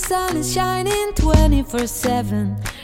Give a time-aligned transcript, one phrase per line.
[0.00, 0.04] 大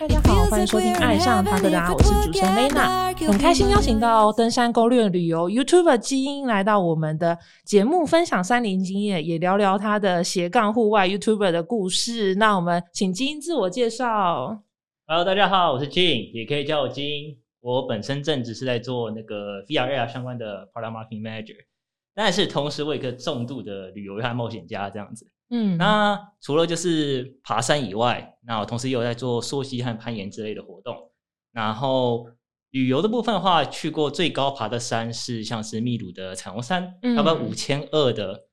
[0.08, 12.34] 家好，欢迎收听《爱上塔克达》，我是主持人 Lena，很开心邀请到登山攻略旅游 YouTuber 基因来到我们的节目，分享山林经验，也聊聊他的斜杠户外 YouTuber 的故事。
[12.34, 14.64] 那我们请基因自我介绍。
[15.06, 17.36] Hello，大家好，我是 Jin，也可以叫我基因。
[17.60, 21.56] 我本身正职是在做那个 VR、相关的 Product Marketing Manager，
[22.12, 25.30] 但是同时我也一个重度的旅游和冒险家这样子。
[25.50, 30.96] 嗯，那除了就是爬山以外，那我同时也有在做溯溪和攀岩之类的活动。
[31.52, 32.26] 然后
[32.70, 38.44] 旅游的部分的话，去过最高爬的山是像是秘鲁的彩虹山，嗯差不多五千二的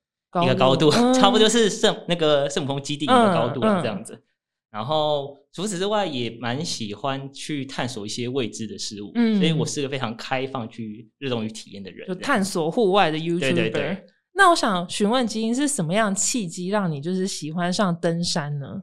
[0.42, 4.22] 一个高度，差不多就是圣那个圣母峰基地一个高度了这样子。
[4.70, 12.06] 然后除此之外，也蛮喜欢去探索一些未知的事物，嗯所以我是个非常开放去热衷于体验的人。
[12.06, 13.40] 就探索户外的 YouTuber。
[13.40, 14.04] 对对对
[14.34, 18.82] 那我想询问基因是什么样的契机让你就是喜欢上登山呢？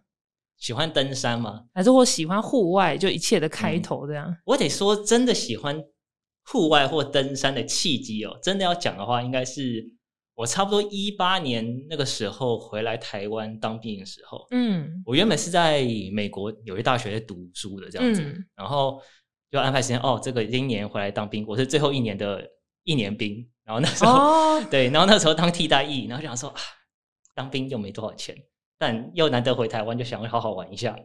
[0.57, 1.63] 喜欢登山吗？
[1.73, 4.35] 还是我喜欢户外，就一切的开嗯头这样？
[4.45, 5.81] 我得说，真的喜欢
[6.45, 8.37] 户外或登山的契机哦。
[8.43, 9.89] 真的要讲的话，应该是
[10.35, 14.45] 我差不多一八年那个时候回来台湾当兵的时候。
[14.52, 15.81] 嗯我原本是在
[16.11, 19.02] 美国纽约大学在读书的这样子，嗯然后
[19.49, 22.45] 就安排时间哦，这个今年回来当兵，我是最后一年的
[22.83, 26.59] 一年兵，然后那时候、哦， 对，然后那时候当替代役，然后想说啊，
[27.35, 28.35] 当兵又没多少钱，
[28.79, 30.97] 但又难得回台湾，就想要好好玩一下。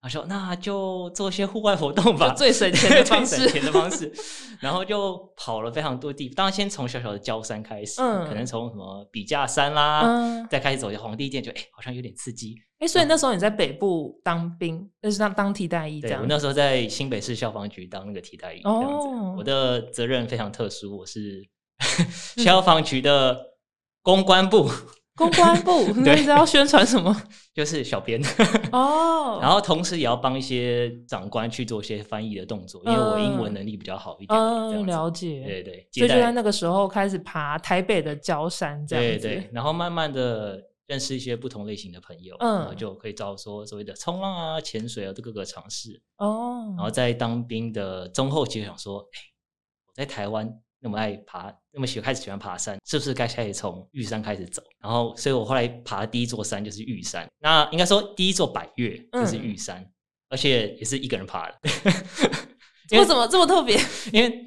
[0.00, 4.12] 他说：“那就做一些户外活动吧，最省钱的 方式最省钱的方式。
[4.60, 12.56] 然后就跑了非常多地，当然先从小小的焦山开始，嗯可能从什么笔架山啦，嗯再开始走皇帝殿，就哎、好像有点刺激。
[12.80, 16.26] 哎，所以那时候你在北部当兵，就是当当替代役这样对我。
[16.28, 19.06] 那时候在新北市消防局当那个替代役，这样子。
[19.06, 21.48] 哦我的责任非常特殊，我是
[22.42, 23.54] 消防局的
[24.02, 24.68] 公关部，
[25.14, 27.14] 公关部，你 对知道宣传什么？
[27.54, 28.20] 就是小编。
[28.72, 34.86] 哦，然后同时也要帮一些长官去做一些翻译的动作，因为我英文能力比较好一点。
[34.86, 35.42] 了解。
[35.44, 39.28] 对对，所以就在那个时候开始爬台北的焦山，这样子。
[39.28, 46.00] 对对，然后慢慢的认识一些不同类型的朋友，嗯然后就可以找说所谓的冲浪啊、潜水啊这各个尝试。
[46.16, 49.20] 哦，然后在当兵的中后期，想说，哎，
[49.88, 50.50] 我在台湾
[50.82, 54.60] 那么爱爬，那么喜开始喜欢爬山，是不是该开始从玉山开始走？
[54.80, 57.26] 然后，所以我后来爬的第一座山就是玉山。
[57.38, 59.88] 那应该说第一座百越就是嗯玉山，
[60.28, 61.58] 而且也是一个人爬的。
[62.90, 63.78] 为为什么这么特别？
[64.12, 64.44] 因为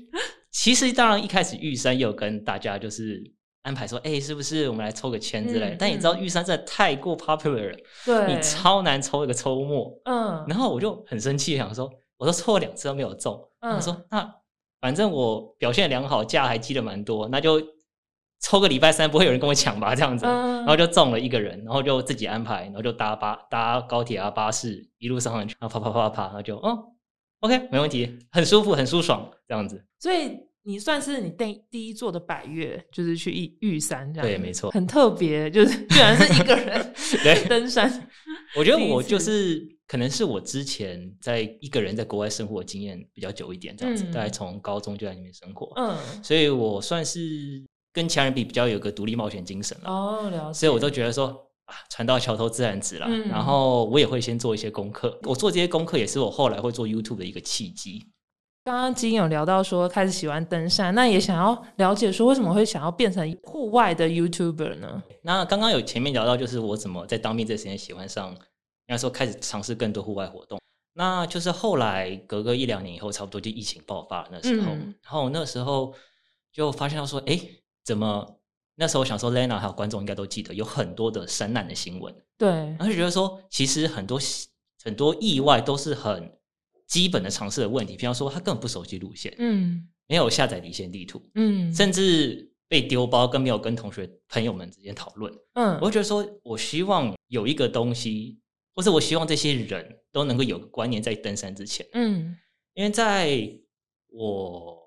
[0.52, 3.24] 其实当然一开始玉山也有跟大家就是
[3.64, 9.92] 安排说，哎、是不是我们来抽个签之类但你知道嗯玉山真的太过 popular 了，对，你超难抽一个抽末。
[10.04, 13.42] 嗯，然后我就很生气，想说，我都抽了两次都没有中。
[13.62, 14.32] 嗯我说，那
[14.80, 17.62] 反正我表现良好，价还积了蛮多，那就
[18.42, 20.26] 抽个礼拜三不会有人跟我抢吧，这样子。
[20.26, 26.86] 嗯然后就中了一个人，然后就自己安排，然后就搭巴搭高铁啊巴士一路上去，然后爬爬爬爬爬，然后就哦
[27.42, 29.86] ，OK 没问题，很舒服很舒爽这样子。
[30.00, 34.72] 所以你算是你第第一座的百越，就是去玉玉山这样，对没错。
[34.72, 37.46] 很特别，就是居然是一个人 对。
[37.48, 38.10] 登山，
[38.58, 47.64] 我觉得我就是可能是我之前在一个人在国外生活的经验比较久一点，这样子，嗯大概从高中就在那边生活，嗯，所以我算是
[47.94, 51.28] 跟其他人比比较有个独立冒险精神了，哦，了解，所以我都觉得说
[51.66, 53.08] 啊，船到桥头自然直啦。
[53.10, 58.06] 嗯然后我也会先做一些功课，我做这些功课也是我后来会做 YouTube 的一个契机。
[58.64, 65.04] 刚刚金有聊到说开始喜欢登山，那也想要了解说为什么会想要变成户外的 YouTuber 呢？
[65.22, 68.36] 那刚刚有前面聊到，就是我怎么在当兵这时间喜欢上，
[68.88, 70.60] 应该说开始尝试更多户外活动。
[70.94, 75.94] 那就是后来隔个一两年以后，差不多就疫情爆发了那时候，嗯然后那时候
[76.54, 77.40] 就发现到说，哎，
[77.84, 78.40] 怎么
[78.76, 84.20] 那时候想说，Lena 还有观众应该都记得，有很多的山难的新闻，对，然后就觉得说，其实很多
[84.84, 86.32] 很多意外都是很
[86.88, 95.34] 基本的常识的问题，比方说他根本不熟悉路线，嗯没有下载离线地图，嗯甚至被丢包，跟没有跟同学朋友们之间讨论。
[95.56, 98.40] 嗯我会觉得说，我希望有一个东西，
[98.76, 102.38] 或是我希望这些人都能够有个观念，在登山之前，嗯。
[102.74, 103.50] 因为在
[104.10, 104.78] 我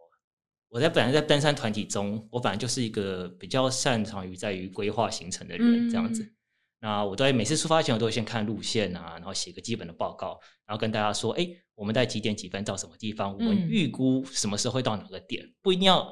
[0.69, 6.23] 我在本来在登山团体中，我本来就是一个比较擅长于在于规划行程的人，这样子。
[6.23, 6.35] 嗯。
[6.81, 13.69] 那我在每次出发前，我都会先看路线啊，然后写个基本的报告，然后跟大家说，哎，我们在几点几分到什么地方，我们嗯。
[13.69, 16.07] 预估什么时候会到哪个点，不一定要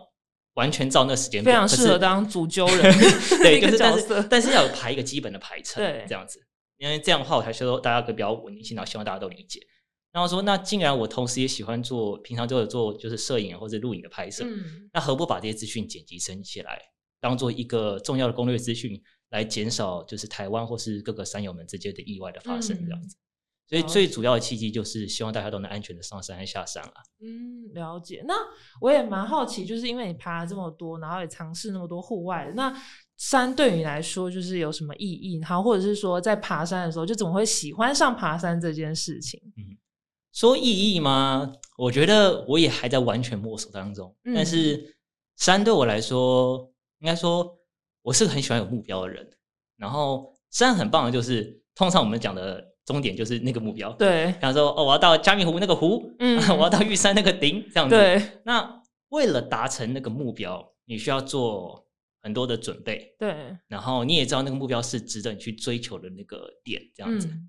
[0.54, 2.82] 完全照那时间表，非常适合当主揪人
[3.42, 6.40] 对， 就是但是但是要有排一个基本的排程，对这样子，
[6.78, 9.60] 因为这样的话我才说大家可以比较稳定性，然后希望大家都理解。
[10.12, 16.80] 然后说，那既然我同时也喜欢做，平常都有做就是摄影或者录影的拍摄，嗯那何不把这些资讯剪辑升起来，
[17.20, 23.16] 当做一个重要的攻略资讯，来减少就是台湾或是各个山友们之间的意外的发生这样嗯子。
[23.68, 27.02] 所以最主要的契机就是希望大家都能安全的上山和下山啊。
[27.20, 28.24] 嗯，了解。
[28.26, 28.32] 那
[28.80, 32.72] 我也蛮好奇，就是因为你爬了这么多，然后也尝试那么多户外，那
[33.16, 35.38] 山对你来说就是有什么意义？
[35.38, 39.40] 然后或者是说在爬山的时候，就怎么会喜欢上爬山这件事情？
[40.32, 41.50] 说意义吗？
[41.78, 44.14] 我觉得我也还在完全摸索当中。
[44.24, 44.94] 嗯但是
[45.36, 46.70] 山对我来说，
[47.00, 47.58] 应该说
[48.02, 49.26] 我是个很喜欢有目标的人。
[49.78, 57.96] 然后山很棒的就是，通常我们讲的终点就是那个目标。，对，比方说哦，我要到加密湖那个湖，嗯 我要到玉山那个顶，这样子。
[57.96, 61.85] 对，那为了达成那个目标，你需要做
[62.26, 67.28] 很多的准备，对，然后你也知道那个目标是值得你去追求的那个点，这样子。
[67.28, 67.48] 嗯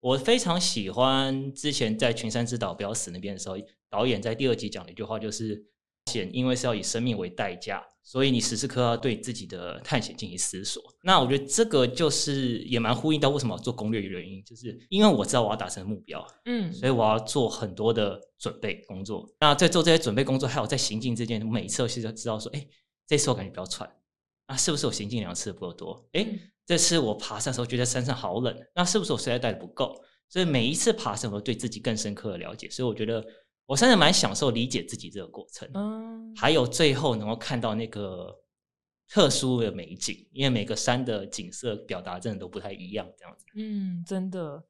[0.00, 3.56] 我非常喜欢之前在《群山之岛不要死》那边的时候，
[3.88, 5.64] 导演在第二集讲的一句话，就是
[6.12, 10.82] 险因为是要以生命为代价，所以你时时刻刻要对自己的探险进行思索。
[11.02, 19.26] 那我觉得这个就是也蛮呼应到为什么要做攻略的原因，就是因为我知道我要达成目标，嗯，所以我要做很多的准备工作。
[19.40, 22.66] 那在做这些准备工作，还有在行进之间，每一次都是要知道说，哎，
[23.06, 23.90] 这次我感觉比较喘，
[24.46, 26.08] 那是不是我行进量吃的不够多？
[26.12, 29.94] 哎，嗯这次我爬山的时候觉得山上好冷，那是不是我睡袋带的不够？
[30.30, 32.70] 所以每一次爬山，我都对自己更深刻的了解。
[32.70, 33.24] 所以我觉得
[33.66, 38.34] 我真的蛮享受理解自己这个过程，嗯，还有最后能够看到那个
[39.08, 43.44] 特殊的美景，因为每个山的景色表达真的都不太一样，这样子。
[43.56, 44.64] 嗯，真的。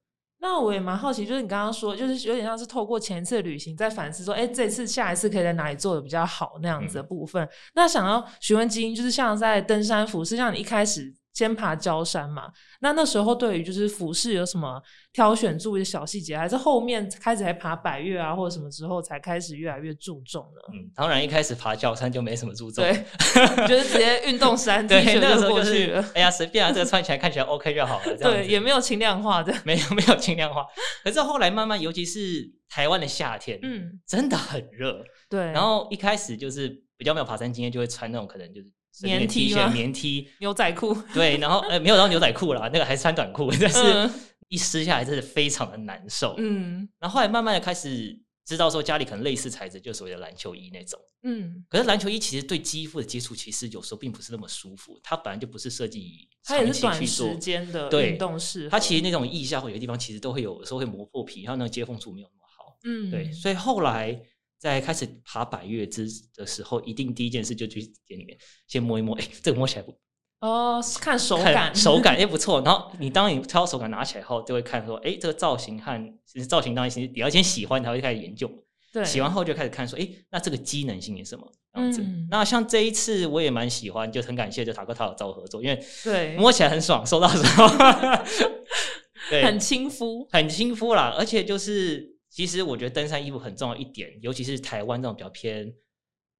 [0.47, 7.49] 那我也蛮好奇，就是你刚刚说，就是有点像是透过前一次旅行在反思说，哎，这次下一次可以在哪里做的比较好那样子的嗯部分。
[7.75, 12.51] 那想要询问基因，就是像在登山服是，像你一开始先爬焦山嘛，
[12.81, 14.81] 那那时候对于就是服饰有什么
[15.13, 20.61] 挑选注意的小细节，还是后面开始还爬百越啊或者什么之后才开始越来越注重呢？
[20.73, 23.05] 嗯，当然一开始爬焦山就没什么注重，对，
[23.67, 30.65] 就是直接运动衫对，恤那个时候过就是去，哎呀随便啊，这个穿起来看起来 OK 就好了，这样对，也没有轻量化的，没有没有轻量化。
[31.03, 35.05] 可是后来慢慢，尤其是台湾的夏天，嗯，真的很热。
[35.29, 38.69] 对，然后一开始就是比较没有爬山经验，就会穿那种可能就是
[39.03, 44.15] 棉 T 恤、棉 T，牛仔裤， 对，然后呃没有到牛仔裤啦，那个还是穿短裤，但是嗯
[44.49, 46.35] 一撕下来真的非常的难受。
[46.39, 51.01] 嗯然后后来慢慢的开始知道说家里可能类似材质，就是所谓的篮球衣那种。
[51.23, 57.37] 嗯，可是篮球衣其实对肌肤的接触，其实有时候并不是那么舒服，它本来就不是设计以它是短时。
[57.39, 62.77] 间的对运动式，它其实那种腋下或有些地方其实都会有，有时候会磨破皮，然后那个接缝处没有那么好。
[62.85, 64.21] 嗯对，所以后来
[64.65, 68.35] 在开始爬百越之的时候，一定第一件事就去店里面
[68.67, 69.95] 先摸一摸，哎，这个摸起来不
[70.41, 72.63] 哦，看手感，手感 也不错。
[72.63, 78.51] 然后你当你挑手感拿起来后，就会看说，哎，这个造型和其实造型当然其实你要先喜欢，才会开始研究。
[78.91, 81.47] 对，喜欢后就开始看说，哎，那这个机能性是什么？
[81.75, 82.01] 这样子。
[82.01, 87.69] 嗯那像这一次我也蛮喜欢，就很感谢就塔克塔有找我合作，因为对，摸起来很爽，收到的时候，
[89.29, 95.65] 对，很亲肤，很亲肤啦，而且就是其实我觉得登山衣服很重要一点，尤其是台湾这种比较偏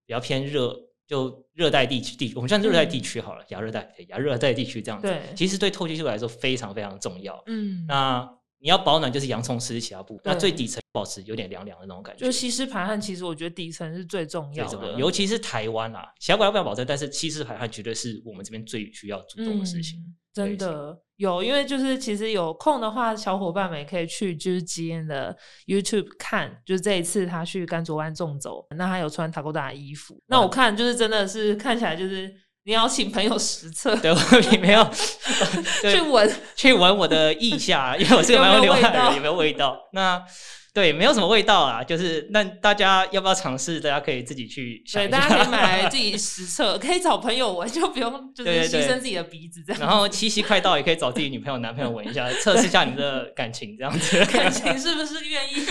[0.05, 0.77] 比较偏热，
[1.07, 7.41] 就热带地区地，我们像热带地区好了，亚热带对亚热带地区这样子，对其实对透气度来说非常非常重要。
[7.47, 20.01] 嗯，那你要保暖就是洋葱丝其他部，那最底层保持有点凉凉的那种感觉，就是吸湿排汗，其实我觉得底层是最重要的，最重要，尤其是台湾啦，其他国家不要保证，但是吸湿排汗绝对是我们这边最需要注重的事情。
[20.01, 25.37] 嗯真的有，因为就是其实有空的话，小伙伴们也可以去就是基恩的
[25.67, 32.29] YouTube 看，就是这一次他去甘卓湾纵走，那他有穿塔沟达的衣服，那我看就是真的是看起来就是
[32.65, 34.85] 你要请朋友实测对，我也没有
[35.89, 39.79] 去闻，去闻我的腋下，因为我是个蛮有没有味道汗的人，有没有味道？
[39.93, 40.21] 那
[40.75, 43.81] 对，没有什么味道啊，就是那大家要不要尝试？
[43.81, 49.81] 大家可以自己去想对，大家可以 买来自己实测，可以找朋友闻，就不用就是牺牲自己的鼻子这样。
[49.81, 54.19] 然后七夕快到，也可以找自己女朋友、男朋友闻一下，测试一下你们的感情，这样子。
[54.27, 55.65] 感情是不是愿意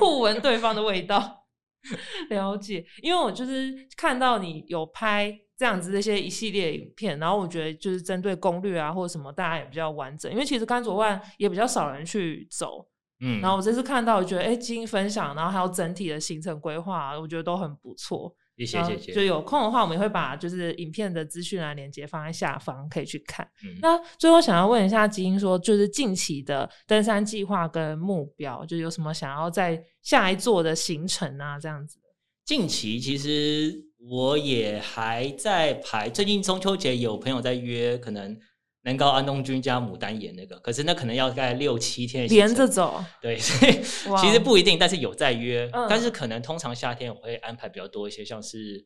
[0.00, 1.46] 互闻对方的味道？
[2.28, 10.30] 了解，因为我就是看到你有拍这样子这些一系列影片，然后我觉得就是针对攻略啊或者什么，大家也比较完整。
[10.32, 12.84] 因为其实甘卓万也比较少人去走，
[13.20, 18.34] 嗯，然后我这次看到，我觉得哎，基因分享，然后还有整体的行程规划，我觉得都很不错。
[18.56, 19.12] 谢谢谢谢。
[19.12, 23.48] 就有空的话，我们也会把就是影片的资讯栏连接放在下方，可以去看。
[23.62, 31.98] 嗯那最后想要问一下基因说，就是近期的登山计划跟目标，就有什么想要在下一座的行程啊，这样子。
[32.44, 33.72] 近期其实
[34.10, 38.36] 我也还在排，最近中秋节有朋友在约，可能
[38.82, 43.72] 能高安东军加牡丹岩那个，可是那可能要大概六七天连着走，对， 所以
[44.20, 45.68] 其实不一定，但是有在约。
[45.74, 48.84] 嗯但是可能通常夏天我会安排比较多一些，像是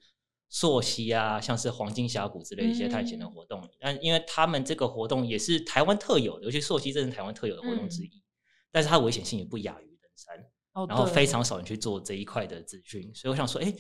[0.49, 3.63] 溯溪啊，像是黄金峡谷之类的一些探险的活动。
[3.79, 8.23] 但因为他们这个活动也是台湾特有的，尤其溯溪这是台湾特有的活动之一，
[8.71, 10.37] 但是它危险性也不亚于登山，
[10.73, 13.73] 哦，然后非常少人去做这一块的资讯，所以我想说，哎，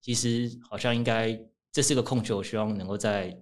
[0.00, 1.38] 其实好像应该
[1.72, 3.36] 这是个空缺，我希望能够在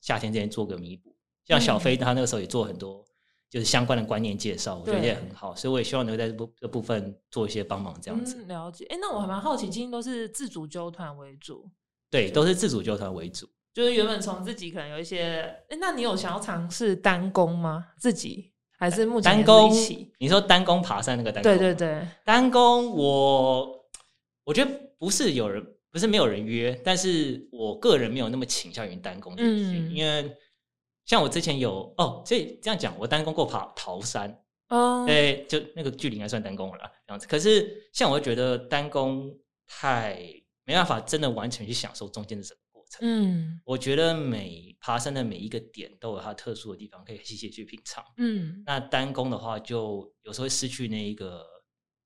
[0.00, 1.11] 夏天之前做个弥补。
[1.46, 3.04] 像小飞他那个时候也做很多
[3.50, 8.36] 就是相关的观念介绍，我觉得也很好，所以我也希望能够在这部这部分做一些帮忙，这样子。
[8.40, 8.86] 嗯，了解。
[8.88, 11.68] 哎，那我还蛮好奇，今天都是自主纠团为主，
[12.10, 13.46] 对，都是自主纠团为主。
[13.74, 17.88] 就是原本从自己可能有一些，哎，那你有想要尝试单攻吗？
[17.98, 23.86] 自己还是目前单攻一起？，你说单攻爬山那个单工，对对，对，单攻我
[24.44, 30.36] 我觉得不是有人不是没有人约，但是我个人没有那么倾向于单攻这件事情，嗯因为
[31.04, 37.26] 像我之前有哦，所以这样讲，我单攻过爬桃山，哦，对，就那个距离应该算单攻了啦，这样子。
[37.26, 39.34] 可是像我会觉得单攻
[39.66, 40.16] 太
[40.64, 43.00] 没办法真的完全去享受中间的整个过程。
[43.02, 48.04] 嗯我觉得每爬山的每一个点都有它特殊的地方，可以细细去品尝。
[48.16, 51.44] 嗯，那单攻的话，就有时候会失去那一个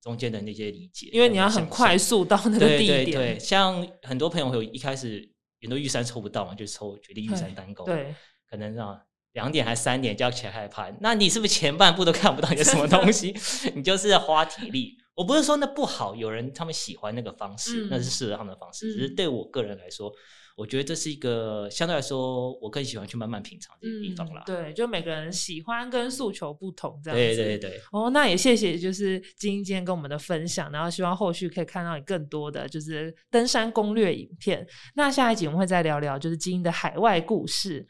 [0.00, 5.29] 中间的那些理解，因为你要很快速到那个地点，对对，像很多朋友会有一开始
[5.61, 8.15] 很多玉山抽不到嘛，就抽决定玉山单攻，对，
[8.50, 9.00] 可能啊
[9.33, 13.35] 两点还三点就要起来开始爬，那你是不是前半部都看不到有什么东西？
[13.75, 14.97] 你就是要花体力。
[15.15, 18.93] 我不是说那不好，有人他们喜欢那个方式，嗯那是适合他们的方式。
[18.93, 20.12] 只是嗯对我个人来说，
[20.55, 24.43] 我觉得这是一个相对来说，我更喜欢去慢慢品尝这些地方啦。
[24.47, 27.35] 嗯对，就每个人喜欢跟诉求不同，这样子。
[27.35, 34.67] 对对对，哦，那也谢谢，就是金英今天跟我们的分享，然后希望后续可以看到你更多的就是登山攻略影片。
[34.97, 37.87] 那下一集我们会再聊聊就是金英的海外故事。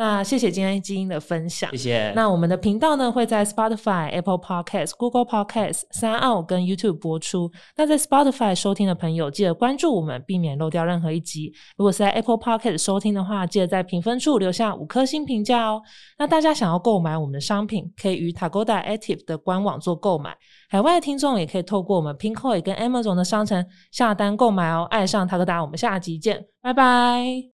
[0.00, 1.76] 那谢谢今天金英的分享谢。
[1.76, 2.12] 谢。
[2.16, 7.52] 那我们的频道呢会在 Spotify、Apple Podcast、Google Podcast、三奥跟 YouTube 播出。
[7.76, 11.52] 那在 Spotify 收听的朋友，记得关注我们，避免漏掉任何一集。
[11.76, 15.82] 如果是在 Apple Podcast 收听的话，记得在评分处留下五颗星评价哦。
[16.18, 20.34] 那大家想要购买我们的商品，可以于 Tagoda Active 的官网做购买。
[20.70, 24.86] 海外的听众也可以透过我们 Pinkoi 跟 Amazon 的商城下单购买哦。
[24.90, 27.49] 爱上 Tagoda，我们下集见，拜拜。